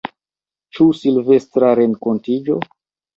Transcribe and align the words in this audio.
Ĉu 0.77 0.87
Silvestra 0.99 1.69
renkontiĝo? 1.81 2.57